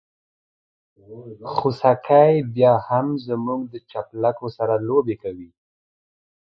[1.55, 5.49] خوسکي بيا هم زموږ د چپلکو سره لوبې کوي.